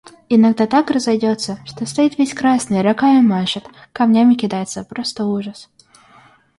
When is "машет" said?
3.21-3.67